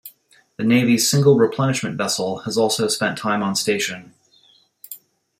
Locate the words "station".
3.55-4.15